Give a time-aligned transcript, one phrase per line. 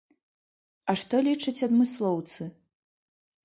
[0.93, 2.51] А што лічаць адмыслоўцы?